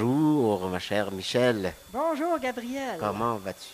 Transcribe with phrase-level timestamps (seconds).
[0.00, 1.72] Bonjour, ma chère Michel.
[1.92, 2.98] Bonjour, Gabriel.
[3.00, 3.66] Comment vas-tu?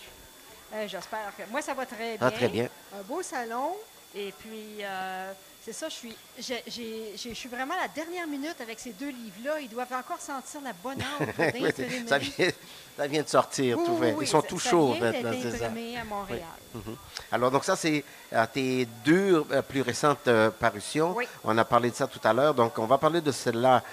[0.73, 1.43] Euh, J'espère que.
[1.51, 2.37] Moi, ça va très Ah, bien.
[2.37, 2.67] très bien.
[2.99, 3.75] Un beau salon.
[4.15, 5.31] Et puis, euh,
[5.63, 9.59] c'est ça, je suis, je vraiment à la dernière minute avec ces deux livres-là.
[9.59, 11.27] Ils doivent encore sentir la bonne âme
[12.07, 12.49] ça, vient,
[12.97, 13.99] ça vient de sortir, tout.
[14.21, 15.65] Ils sont ça- tout ça chauds maintenant, c'est ça.
[15.67, 16.41] à Montréal.
[16.73, 16.95] Mhm.
[17.31, 21.13] Alors, donc ça, c'est euh, tes deux euh, plus récentes euh, parutions.
[21.15, 21.27] Oui.
[21.43, 22.53] On a parlé de ça tout à l'heure.
[22.55, 23.83] Donc, on va parler de celle-là,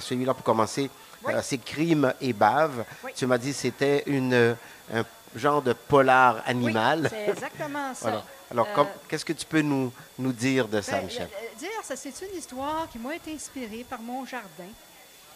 [0.00, 0.88] celui-là pour commencer.
[1.24, 1.32] Oui.
[1.42, 2.84] C'est Crime et Bave.
[3.04, 3.12] Oui.
[3.14, 4.56] Tu m'as dit que c'était une,
[4.92, 7.00] un genre de polar animal.
[7.04, 8.00] Oui, c'est exactement ça.
[8.02, 8.24] Voilà.
[8.50, 11.28] Alors, Euh, qu'est-ce que tu peux nous, nous dire de ça, Ben, Michel?
[11.32, 14.70] euh, dire, ça, c'est une histoire qui m'a été inspirée par mon jardin.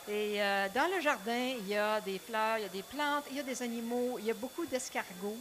[0.08, 3.24] Et euh, dans le jardin, il y a des fleurs, il y a des plantes,
[3.30, 5.36] il y a des animaux, il y a beaucoup d'escargots.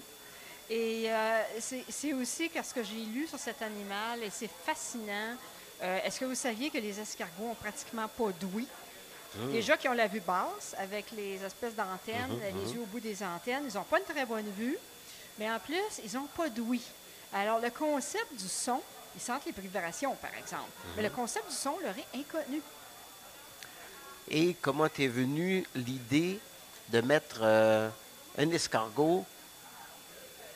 [0.70, 1.42] Et euh,
[1.90, 5.36] c'est aussi ce que j'ai lu sur cet animal, et c'est fascinant.
[5.82, 8.68] Est-ce que vous saviez que les escargots ont pratiquement pas d'ouïe?
[9.52, 13.22] Déjà qui ont la vue basse, avec les espèces d'antennes, les yeux au bout des
[13.24, 14.78] antennes, ils n'ont pas une très bonne vue,
[15.38, 16.82] mais en plus, ils n'ont pas d'ouïe.
[17.34, 18.82] Alors, le concept du son,
[19.16, 22.62] ils sentent les vibrations, par exemple, mais le concept du son leur est inconnu.
[24.30, 26.40] Et comment t'es venue l'idée
[26.90, 27.90] de mettre euh,
[28.38, 29.26] un escargot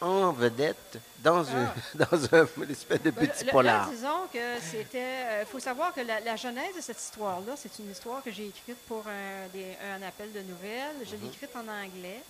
[0.04, 3.88] en vedette dans, un, dans un une espèce de Ben, petit le- polar?
[3.88, 5.42] Là, disons que c'était.
[5.42, 8.48] Il faut savoir que la, la genèse de cette histoire-là, c'est une histoire que j'ai
[8.48, 10.96] écrite pour un, des- un appel de nouvelles.
[11.06, 12.22] Je l'ai écrite en anglais,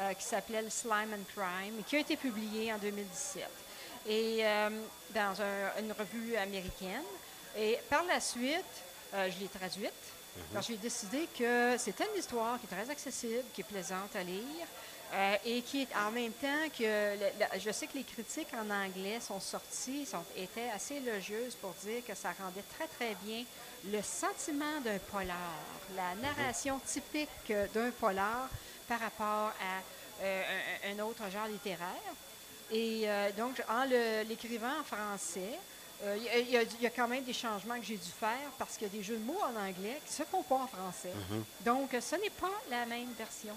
[0.00, 3.44] euh, qui s'appelait Slime and Crime, et qui a été publiée en 2017.
[4.08, 4.70] Et euh,
[5.14, 7.02] dans un- une revue américaine.
[7.56, 8.64] Et par la suite,
[9.14, 9.92] euh, je l'ai traduite.
[10.52, 14.22] Alors, j'ai décidé que c'était une histoire qui est très accessible, qui est plaisante à
[14.22, 14.66] lire,
[15.12, 17.18] euh, et qui est en même temps que le-
[17.54, 21.74] le- je sais que les critiques en anglais sont sorties, sont, étaient assez élogieuses pour
[21.84, 23.44] dire que ça rendait très très bien
[23.84, 25.36] le sentiment d'un polar,
[25.96, 28.48] la narration typique d'un polar
[28.88, 30.42] par rapport à euh,
[30.84, 31.86] un, un autre genre littéraire.
[32.70, 33.84] Et euh, donc, en
[34.28, 35.58] l'écrivant en français,
[36.16, 38.86] il y a- y, y quand même des changements que j'ai dû faire parce qu'il
[38.88, 41.12] y a des jeux de mots en anglais qui ne se font pas en français.
[41.60, 43.54] Donc, euh, ce n'est pas la même version.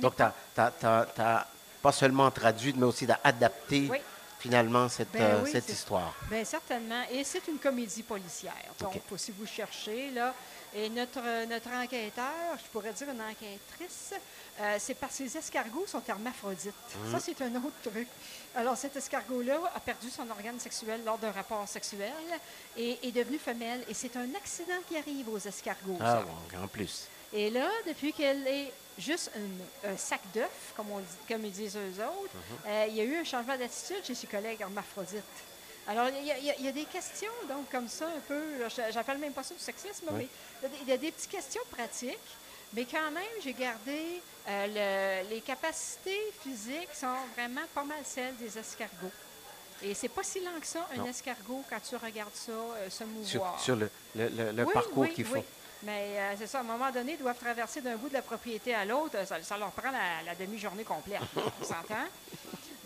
[0.00, 0.22] Donc, tu
[0.54, 0.72] pas-
[1.18, 1.46] n'as
[1.82, 3.98] pas seulement traduit, mais aussi adapté Oui.
[4.38, 6.14] finalement cette, Ben euh, oui, cette c'est- histoire.
[6.30, 7.02] Bien, certainement.
[7.10, 8.52] Et c'est une comédie policière.
[8.80, 10.34] Donc, si vous cherchez, là,
[10.74, 14.12] et notre, notre enquêteur, je pourrais dire une enquêtrice,
[14.60, 16.74] euh, c'est parce que les escargots sont hermaphrodites.
[17.04, 17.12] Mmh.
[17.12, 18.08] Ça, c'est un autre truc.
[18.54, 22.12] Alors, cet escargot-là a perdu son organe sexuel lors d'un rapport sexuel
[22.76, 23.84] et est devenu femelle.
[23.88, 25.98] Et c'est un accident qui arrive aux escargots.
[26.00, 26.22] Ah, ça.
[26.22, 27.06] bon, en plus.
[27.36, 31.52] Et là, depuis qu'elle est juste une- un sac d'œufs, comme, on dit- comme ils
[31.52, 32.32] disent eux autres,
[32.66, 35.22] euh, il y a eu un changement d'attitude chez ses collègues hermaphrodites.
[35.86, 38.42] Alors, il y, a, il y des questions, donc, comme ça, un peu,
[38.90, 40.26] j'appelle même pas ça du sexisme, mais
[40.82, 42.18] il y a des- petites questions pratiques,
[42.72, 48.36] mais quand même, j'ai gardé euh, le- les capacités physiques sont vraiment pas mal celles
[48.36, 49.10] des escargots.
[49.82, 51.06] Et c'est pas si lent que ça, un Non.
[51.06, 53.60] escargot, quand tu regardes ça, euh, se mouvoir.
[53.60, 55.40] sur le, le- le- le Oui, parcours oui, qu'ils oui.
[55.82, 58.22] Mais euh, c'est ça, à un moment donné, ils doivent traverser d'un bout de la
[58.22, 59.16] propriété à l'autre.
[59.26, 61.20] Ça, ça leur prend la, la demi-journée complète.
[61.36, 62.06] on s'entend?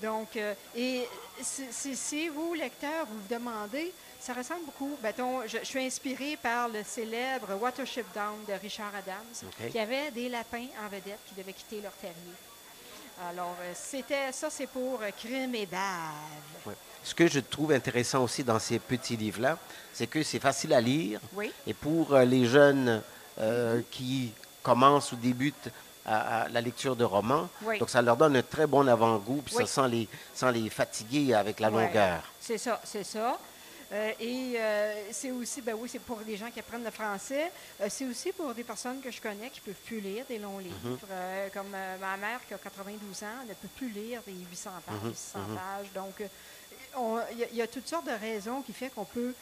[0.02, 1.06] Donc, euh, et
[1.42, 4.96] si, si- si vous, lecteur, vous vous demandez, ça ressemble beaucoup.
[5.02, 10.10] Mettons, je, je suis inspirée par le célèbre Watership Down de Richard Adams, qui avait
[10.10, 12.14] des lapins en vedette qui devaient quitter leur terrier.
[13.28, 16.74] Alors, euh, c'était ça, c'est pour euh, crime et bave.
[17.02, 19.58] Ce que je trouve intéressant aussi dans ces petits livres-là,
[19.92, 21.20] c'est que c'est facile à lire.
[21.34, 21.52] Oui.
[21.66, 23.02] Et pour euh, les jeunes
[23.38, 24.32] euh, qui
[24.62, 25.70] commencent ou débutent
[26.06, 27.78] à, à la lecture de romans, Oui.
[27.78, 31.34] donc ça leur donne un très bon avant-goût, puis ça sans les, sans les fatiguer
[31.34, 32.22] avec la longueur.
[32.40, 33.38] C'est ça, c'est ça.
[33.92, 37.50] Euh, et euh, c'est aussi, ben oui, c'est pour des gens qui apprennent le français.
[37.80, 40.38] Euh, c'est aussi pour des personnes que je connais qui ne peuvent plus lire des
[40.38, 40.98] longs livres.
[41.10, 45.12] Euh, comme ma mère qui a 92 ans, ne peut plus lire des 800 pages,
[45.14, 45.92] 600 pages.
[45.92, 46.22] Donc,
[46.96, 49.34] on- il y, a- il y a toutes sortes de raisons qui fait qu'on peut.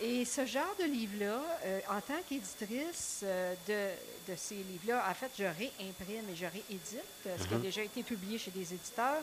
[0.00, 1.42] et ce genre de livre-là,
[1.90, 3.22] en tant qu'éditrice
[3.68, 3.90] de,
[4.26, 7.02] de ces livres-là, en fait, je réimprime et je réédite,
[7.38, 9.22] ce qui a déjà été publié chez des éditeurs.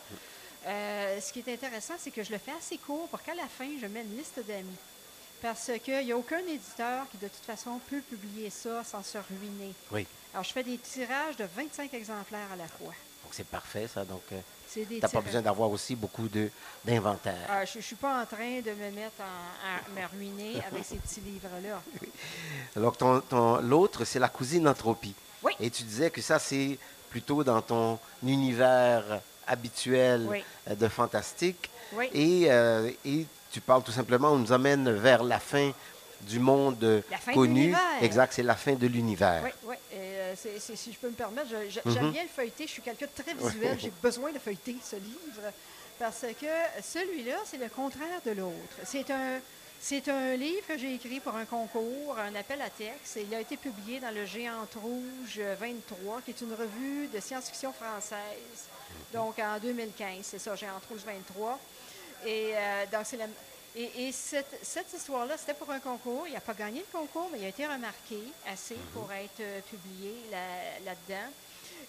[0.66, 3.48] Euh, ce qui est intéressant, c'est que je le fais assez court pour qu'à la
[3.48, 4.76] fin, je mets une liste d'amis.
[5.42, 9.18] Parce qu'il n'y a aucun éditeur qui, de toute façon, peut publier ça sans se
[9.18, 9.74] ruiner.
[9.92, 10.08] Oui.
[10.34, 12.94] Alors, je fais des tirages de 25 exemplaires à la fois.
[13.24, 14.06] Donc c'est parfait, ça.
[14.06, 14.40] Donc, euh,
[14.74, 16.28] tu n'as pas besoin d'avoir aussi beaucoup
[16.84, 17.48] d'inventaire.
[17.50, 20.84] Ah, je ne suis pas en train de me mettre en- à me ruiner avec
[20.86, 21.82] ces petits livres-là.
[22.76, 25.14] Alors, ton, ton- l'autre, c'est la cousine Entropie.
[25.44, 25.54] Oui.
[25.60, 26.78] Et tu disais que ça, c'est
[27.10, 30.44] plutôt dans ton univers habituel Oui.
[30.70, 31.70] euh, de fantastique.
[31.94, 32.10] Oui.
[32.14, 35.72] Et, euh, et tu parles tout simplement, on nous amène vers la fin
[36.22, 37.74] du monde La fin de connu.
[38.02, 39.42] Exact, c'est la fin de l'univers.
[39.44, 39.76] Oui, oui.
[39.94, 41.94] Et, euh, si je peux me permettre, je- Mhm.
[41.96, 42.66] j'aime bien le feuilleter.
[42.66, 43.78] Je suis quelqu'un de très visuel.
[43.80, 45.52] J'ai besoin de feuilleter ce livre
[46.00, 48.76] parce que celui-là, c'est le contraire de l'autre.
[48.86, 49.40] C'est un,
[49.88, 53.18] c'est un livre que j'ai écrit pour un concours, un appel à texte.
[53.18, 57.20] Et il a été publié dans le Géante Rouge 23, qui est une revue de
[57.20, 58.68] science-fiction française.
[59.14, 61.60] Donc en 2015, c'est ça, Géante Rouge 23.
[62.26, 63.28] Et euh, donc, c'est la-
[63.76, 66.24] et, et cette, cette histoire-là, c'était pour un concours.
[66.28, 68.18] Il n'a pas gagné le concours, mais il a été remarqué
[68.48, 71.30] assez pour être euh, publié là- là-dedans.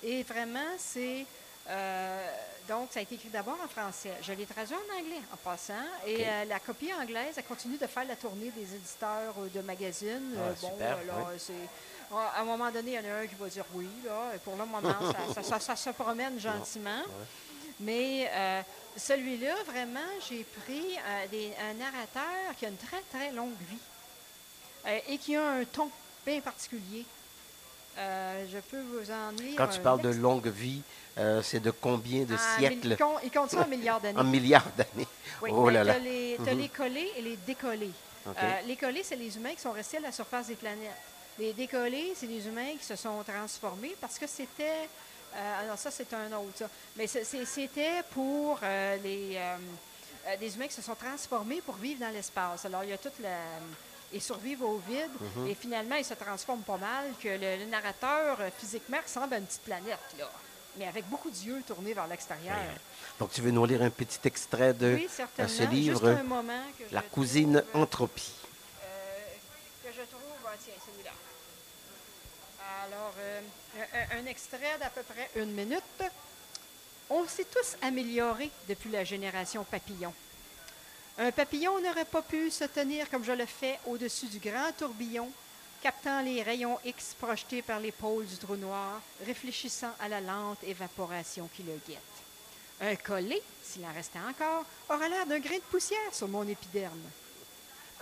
[0.02, 1.24] et vraiment, c'est.
[1.68, 2.28] Euh,
[2.68, 4.12] donc, ça a été écrit d'abord en français.
[4.22, 5.74] Je l'ai traduit en anglais en passant.
[6.06, 9.60] Et euh, la copie anglaise a continué de faire la tournée des éditeurs euh, de
[9.60, 10.34] magazines.
[10.36, 11.38] Ah, bon, super, alors, oui.
[11.38, 11.52] c'est.
[12.12, 14.32] À un moment donné, il y en a un qui va dire oui, là.
[14.34, 14.80] Et pour le moment,
[15.34, 17.02] ça, ça- ça- ça se promène gentiment.
[17.80, 18.62] Mais euh,
[18.96, 23.78] celui-là, vraiment, j'ai pris euh, des- un narrateur qui a une très, très longue vie
[24.86, 25.90] euh, et qui a un ton
[26.24, 27.04] bien particulier.
[27.98, 29.54] Euh, je peux vous en lire.
[29.56, 30.82] Quand tu parles de longue vie,
[31.18, 32.88] euh, c'est de combien de En siècles?
[32.88, 34.18] mille- con- Il compte ça en milliards d'années.
[34.20, 35.08] En milliards d'années.
[35.42, 35.98] Oui, oh là là.
[35.98, 36.60] les, t'as Mhm.
[36.60, 37.90] les collés et les décollés.
[38.26, 38.32] Euh,
[38.66, 40.90] les collés, c'est les humains qui sont restés à la surface des planètes.
[41.38, 44.88] Les décollés, c'est les humains qui se sont transformés parce que c'était.
[45.62, 46.68] alors, ça, c'est un autre, ça.
[46.96, 48.58] Mais c'était pour
[49.02, 49.38] les,
[50.40, 52.64] des humains qui se sont transformés pour vivre dans l'espace.
[52.64, 53.36] Alors, il y a toute la.
[54.16, 55.46] Ils survivent au vide Mhm.
[55.48, 59.38] et finalement, ils se transforment pas mal, que le, le narrateur, euh, physiquement, ressemble à
[59.38, 60.30] une petite planète, là.
[60.78, 62.56] Mais avec beaucoup d'yeux tournés vers l'extérieur.
[63.18, 65.08] Donc, tu veux nous lire un petit extrait de Oui,
[65.48, 68.32] ce livre, Juste un moment que La cousine trouve, Entropie.
[68.82, 68.86] euh,
[69.84, 71.12] que je trouve, ah, tiens, celui-là.
[72.84, 73.40] Alors, euh,
[74.12, 75.82] un, un extrait d'à peu près une minute.
[77.08, 80.12] On s'est tous améliorés depuis la génération papillon.
[81.18, 85.30] Un papillon n'aurait pas pu se tenir comme je le fais au-dessus du grand tourbillon,
[85.82, 91.48] captant les rayons X projetés par pôles du trou noir, réfléchissant à la lente évaporation
[91.56, 91.98] qui le guette.
[92.82, 97.00] Un collet, s'il en restait encore, aura l'air d'un grain de poussière sur mon épiderme.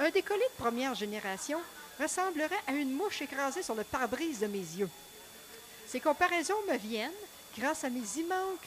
[0.00, 1.60] Un décollé de première génération
[2.00, 4.90] ressemblerait à une mouche écrasée sur le pare-brise de mes yeux.
[5.86, 7.12] Ces comparaisons me viennent
[7.56, 8.58] grâce à mes immenses,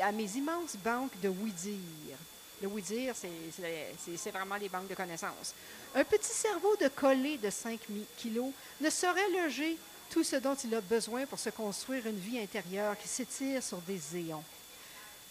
[0.00, 2.18] à mes immenses banques de oui-dire.
[2.62, 5.52] Le oui-dire, c'est- vraiment les banques de connaissances.
[5.96, 9.76] Un petit cerveau de collé de 5 mi- kilos ne saurait loger
[10.10, 13.78] tout ce dont il a besoin pour se construire une vie intérieure qui s'étire sur
[13.78, 14.44] des éons.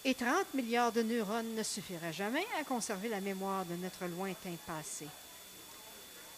[0.04, 4.56] Et 30 milliards de neurones ne suffiraient jamais à conserver la mémoire de notre lointain
[4.68, 5.07] passé.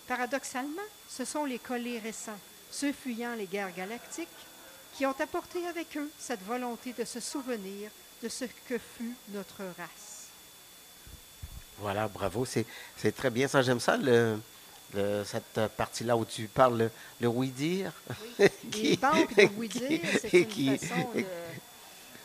[0.08, 2.40] Paradoxalement, ce sont les collés récents,
[2.70, 4.28] ceux fuyant les guerres galactiques,
[4.94, 7.90] qui ont apporté avec eux cette volonté de se souvenir
[8.22, 10.23] de ce que fut notre race.
[11.80, 12.46] Voilà, bravo.
[12.46, 12.66] C'est
[13.16, 13.62] très bien ça.
[13.62, 14.40] J'aime ça, le,
[14.94, 16.92] le- cette partie-là où tu parles le,
[17.22, 17.92] le oui-dire.
[18.40, 21.24] Les Qui- qui- oui-dire, c'est et une qui- façon de...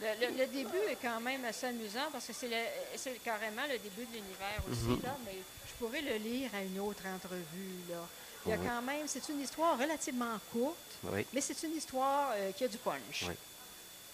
[0.01, 3.79] Le, le- le début est quand même assez amusant parce que c'est le- carrément le
[3.79, 5.01] début de l'univers aussi, Mhm.
[5.03, 5.35] là, mais
[5.67, 7.81] je pourrais le lire à une autre entrevue.
[7.91, 7.97] Là.
[8.47, 11.27] Il y a quand même, c'est une histoire relativement courte, Oui.
[11.33, 13.25] mais c'est une histoire euh, qui a du punch.
[13.27, 13.35] Oui.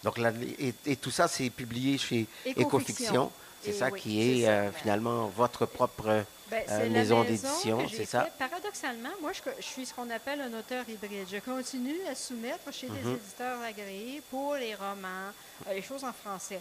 [0.02, 3.30] Donc, là, et, et tout ça, c'est publié chez Écofiction.
[3.64, 6.24] C'est ça oui, qui est euh, finalement votre propre.
[6.50, 8.28] Ben, Euh, maison maison d'édition, c'est ça?
[8.38, 11.26] Paradoxalement, moi, je, je suis ce qu'on appelle un auteur hybride.
[11.30, 13.14] Je continue à soumettre chez des Mhm.
[13.16, 15.32] éditeurs agréés pour les romans,
[15.66, 16.60] euh, les choses en français.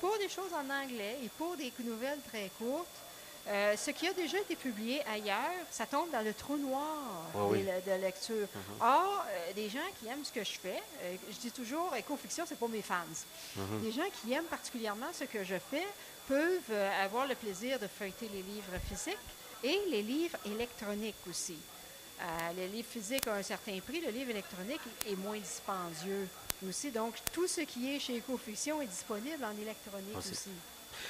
[0.00, 2.86] Pour des choses en anglais et pour des nouvelles très courtes,
[3.48, 6.96] euh, ce qui a déjà été publié ailleurs, ça tombe dans le trou noir
[7.34, 7.62] oui.
[7.64, 8.46] des- de lecture.
[8.80, 12.44] Or, euh, des gens qui aiment ce que je fais, euh, je dis toujours, éco-fiction,
[12.46, 13.02] c'est pour mes fans.
[13.56, 13.82] Mhm.
[13.82, 15.86] Des gens qui aiment particulièrement ce que je fais
[16.28, 19.18] peuvent avoir le plaisir de feuilleter les livres physiques
[19.64, 21.56] et les livres électroniques aussi.
[22.56, 26.28] Les livres physiques ont un certain prix, le livre électronique est moins dispendieux
[26.68, 26.92] aussi.
[26.92, 30.50] Donc, tout ce qui est chez Ecofiction est disponible en électronique Ah, aussi.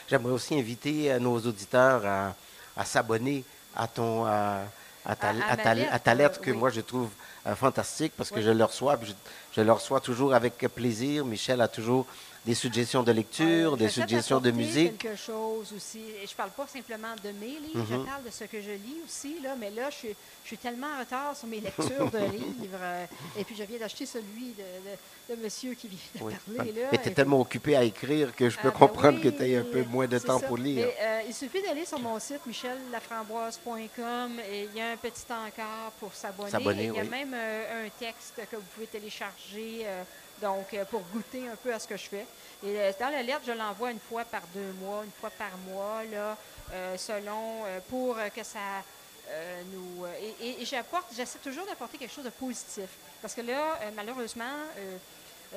[0.08, 2.34] J'aimerais aussi inviter euh, nos auditeurs à,
[2.76, 3.44] à s'abonner
[3.76, 4.24] à ton.
[4.26, 4.60] à-
[5.04, 6.56] à ta, À- à à ma ta- lettre, à ta lettre que oui.
[6.56, 7.10] moi je trouve
[7.48, 9.10] euh, fantastique parce que je le reçois, je,
[9.56, 11.24] je le reçois toujours avec plaisir.
[11.24, 12.06] Michel a toujours
[12.44, 14.98] des suggestions de lecture, des suggestions de musique.
[14.98, 16.00] quelque chose aussi.
[16.22, 18.96] Et je parle pas simplement de mes livres, je parle de ce que je lis
[19.06, 19.36] aussi.
[19.40, 20.08] Là, mais là, je suis,
[20.42, 22.78] je suis tellement en retard sur mes lectures de livres.
[22.80, 23.04] euh,
[23.38, 24.62] et puis, je viens d'acheter celui de,
[25.34, 26.34] de, de monsieur qui vient de Oui.
[26.56, 26.72] parler.
[26.72, 29.28] Là, Mais tu es tellement occupé à écrire que je peux Ah, ben comprendre que
[29.28, 30.46] tu aies un peu moins de temps ça.
[30.48, 30.88] pour lire.
[30.88, 35.22] Mais, euh, il suffit d'aller sur mon site michellaframboise.com et il y a un petit
[35.30, 36.86] encart pour s'abonner.
[36.86, 37.08] Il y a oui.
[37.08, 39.86] même euh, un texte que vous pouvez télécharger
[40.42, 42.26] donc, euh, pour goûter un peu à ce que je fais.
[42.64, 45.56] Et euh, dans la lettre, je l'envoie une fois par deux mois, une fois par
[45.68, 46.36] mois, là,
[46.72, 48.58] euh, selon, euh, pour que ça
[49.30, 50.04] euh, nous.
[50.20, 52.88] et et- et j'apporte, j'essaie toujours d'apporter quelque chose de positif.
[53.22, 54.56] Parce que là, malheureusement,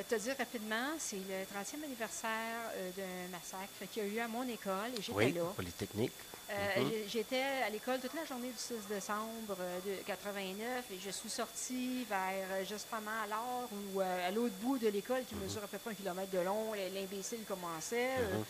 [0.07, 2.59] te dire rapidement, c'est le 30e anniversaire
[2.95, 5.41] d'un massacre qui a eu à mon école et j'étais Oui, là.
[5.55, 6.13] Polytechnique.
[6.51, 6.91] Euh, Mhm.
[7.09, 11.29] J'étais à l'école toute la journée du 6 décembre euh, de 89 et je suis
[11.29, 15.63] sortie vers euh, justement à l'heure où, euh, à l'autre bout de l'école, qui mesure
[15.63, 18.11] à peu près un kilomètre de long, l'imbécile commençait.
[18.19, 18.43] euh,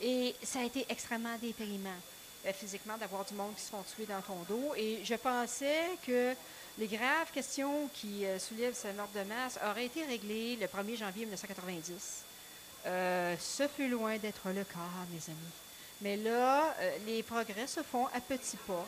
[0.00, 1.90] et ça a été extrêmement déprimant
[2.46, 4.72] euh, physiquement d'avoir du monde qui se font tuer dans ton dos.
[4.76, 6.34] Et je pensais que
[6.78, 10.96] les graves questions qui euh, soulèvent ce meurtre de masse auraient été réglées le 1er
[10.96, 12.22] janvier 1990.
[12.86, 14.78] Euh, ce fut loin d'être le cas,
[15.12, 15.52] mes amis.
[16.02, 18.86] Mais là, euh, les progrès se font à petits pas.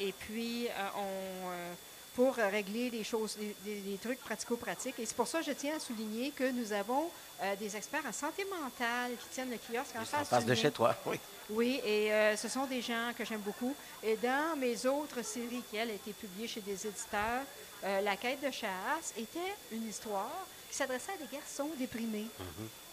[0.00, 1.72] Et puis, euh, on, euh,
[2.14, 4.98] pour régler les choses, des, des- des trucs pratico-pratiques.
[4.98, 7.08] Et c'est pour ça que je tiens à souligner que nous avons
[7.42, 10.96] euh, des experts en santé mentale qui tiennent le kiosque en face, de chez toi,
[11.06, 11.18] oui.
[11.50, 13.74] Oui, et euh, ce sont des gens que j'aime beaucoup.
[14.02, 17.42] Et dans mes autres séries qui, elles, étaient publiées chez des éditeurs,
[17.84, 22.26] euh, La quête de chasse était une histoire qui s'adressait à des garçons déprimés.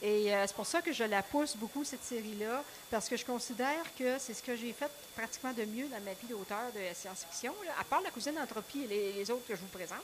[0.01, 3.25] Et euh, c'est pour ça que je la pousse beaucoup, cette série-là, parce que je
[3.25, 6.93] considère que c'est ce que j'ai fait pratiquement de mieux dans ma vie d'auteur de
[6.95, 9.97] science-fiction, là, à part la cousine d'Entropie et les, les autres que je vous présente.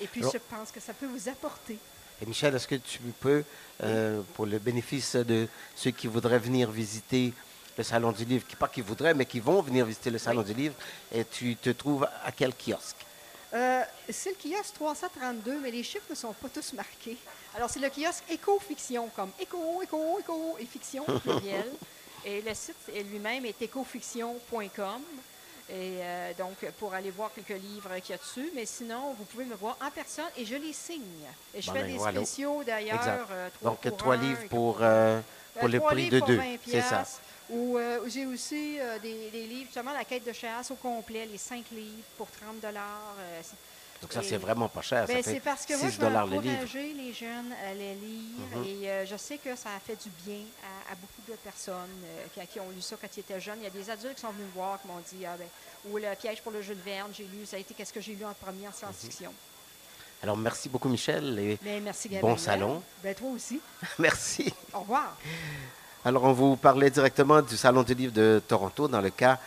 [0.00, 1.78] Et puis, Alors- je pense que ça peut vous apporter.
[2.22, 3.42] Et Michel, est-ce que tu peux,
[3.82, 7.32] euh, pour le bénéfice de ceux qui voudraient venir visiter
[7.78, 10.42] le Salon du Livre, qui pas qui voudraient, mais qui vont venir visiter le Salon
[10.42, 10.74] du Livre,
[11.12, 13.06] et tu te trouves à quel kiosque?
[13.52, 17.16] Euh, c'est le kiosque 332, mais les chiffres ne sont pas tous marqués.
[17.56, 21.66] Alors, c'est le kiosque éco-fiction, comme éco, éco, éco, et fiction pluriel.
[22.22, 22.76] Et le site
[23.10, 25.00] lui-même est écofiction.com.
[25.70, 28.50] Et euh, donc, pour aller voir quelques livres qu'il y a dessus.
[28.54, 31.00] Mais sinon, vous pouvez me voir en personne et je les signe.
[31.54, 32.18] Et je Bon, fais ben, des voilà.
[32.20, 33.26] spéciaux d'ailleurs.
[33.30, 35.20] Euh, Donc, pour trois livres pour, quatre euh,
[35.58, 36.36] pour le prix de pour deux.
[36.36, 37.04] 20 C'est ça.
[37.50, 41.26] Ou euh, j'ai aussi euh, des, des livres, justement, la quête de chasse au complet,
[41.26, 43.14] les cinq livres pour 30 dollars.
[43.18, 43.40] euh,
[44.02, 45.06] Donc, ça, c'est vraiment pas cher.
[45.06, 48.64] ben, c'est parce que moi, 6 je veux encourager les jeunes à les lire Mhm.
[48.64, 51.74] et euh, je sais que ça a fait du bien à, à beaucoup de personnes
[52.04, 53.58] euh, qui, qui ont lu ça quand ils étaient jeunes.
[53.60, 55.48] Il y a des adultes qui sont venus me voir qui m'ont dit ah, ben,
[55.90, 58.14] ou le piège pour le Jules Verne, j'ai lu, ça a été qu'est-ce que j'ai
[58.14, 59.32] lu en premier en science-fiction.
[60.22, 62.38] Alors, merci beaucoup, Michel, et Mais merci Bon Gabriel.
[62.38, 62.82] salon.
[63.02, 63.58] Ben toi aussi.
[63.98, 64.52] merci.
[64.72, 65.16] Au revoir.
[66.02, 69.38] Alors, on vous parlait directement du Salon du Livre de Toronto dans le cas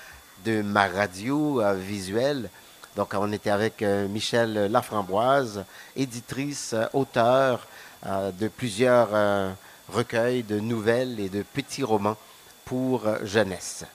[0.46, 2.48] de ma radio euh, visuelle.
[2.96, 7.66] Donc, on était avec euh, Michel Laframboise, éditrice, euh, auteur
[8.06, 9.52] euh, de plusieurs euh,
[9.92, 12.18] recueils de nouvelles et de petits romans
[12.66, 13.86] pour jeunesse.